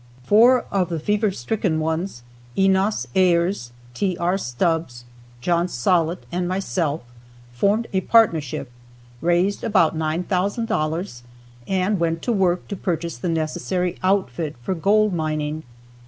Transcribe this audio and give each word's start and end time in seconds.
Four 0.23 0.65
of 0.71 0.89
the 0.89 0.99
fever 0.99 1.29
stricken 1.29 1.79
ones, 1.79 2.23
Enos 2.57 3.05
Ayres, 3.13 3.71
T. 3.93 4.17
R. 4.17 4.35
Stubbs, 4.35 5.05
John 5.41 5.67
Sollitt 5.67 6.25
and 6.31 6.47
myself, 6.47 7.03
formed 7.53 7.85
a 7.93 8.01
partnership, 8.01 8.71
raised 9.21 9.63
about 9.63 9.95
$9,000 9.95 11.21
and 11.67 11.99
went 11.99 12.23
to 12.23 12.31
work 12.31 12.67
to 12.69 12.75
purchase 12.75 13.17
the 13.19 13.29
necessary 13.29 13.95
outfit 14.01 14.55
for 14.63 14.73
gold 14.73 15.13
mining. 15.13 15.61